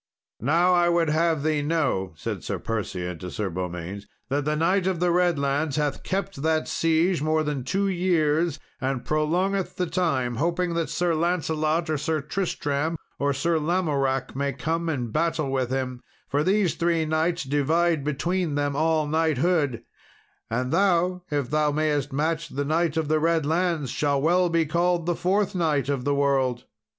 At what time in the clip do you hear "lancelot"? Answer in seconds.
11.13-11.87